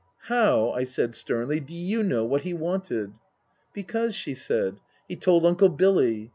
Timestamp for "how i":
0.31-0.83